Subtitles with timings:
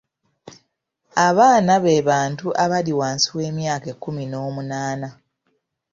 [1.27, 5.09] Abaana be bantu abali wansi w'emyaka ekkuminoomunaana.